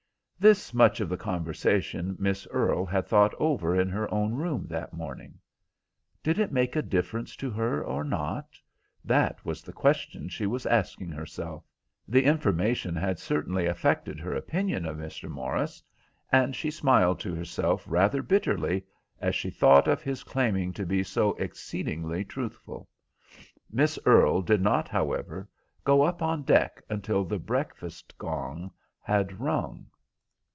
This 0.41 0.73
much 0.73 0.99
of 1.01 1.07
the 1.07 1.17
conversation 1.17 2.15
Miss 2.19 2.47
Earle 2.49 2.83
had 2.87 3.05
thought 3.05 3.35
over 3.37 3.79
in 3.79 3.89
her 3.89 4.11
own 4.11 4.33
room 4.33 4.65
that 4.71 4.91
morning. 4.91 5.35
"Did 6.23 6.39
it 6.39 6.51
make 6.51 6.75
a 6.75 6.81
difference 6.81 7.35
to 7.35 7.51
her 7.51 7.83
or 7.83 8.03
not?" 8.03 8.59
that 9.05 9.45
was 9.45 9.61
the 9.61 9.71
question 9.71 10.29
she 10.29 10.47
was 10.47 10.65
asking 10.65 11.11
herself. 11.11 11.63
The 12.07 12.23
information 12.23 12.95
had 12.95 13.19
certainly 13.19 13.67
affected 13.67 14.19
her 14.19 14.33
opinion 14.33 14.87
of 14.87 14.97
Mr. 14.97 15.29
Morris, 15.29 15.83
and 16.31 16.55
she 16.55 16.71
smiled 16.71 17.19
to 17.19 17.35
herself 17.35 17.85
rather 17.87 18.23
bitterly 18.23 18.83
as 19.19 19.35
she 19.35 19.51
thought 19.51 19.87
of 19.87 20.01
his 20.01 20.23
claiming 20.23 20.73
to 20.73 20.87
be 20.87 21.03
so 21.03 21.33
exceedingly 21.33 22.25
truthful. 22.25 22.89
Miss 23.71 23.99
Earle 24.07 24.41
did 24.41 24.61
not, 24.63 24.87
however, 24.87 25.47
go 25.83 26.01
up 26.01 26.23
on 26.23 26.41
deck 26.41 26.81
until 26.89 27.25
the 27.25 27.37
breakfast 27.37 28.17
gong 28.17 28.71
had 29.03 29.39
rung. 29.39 29.85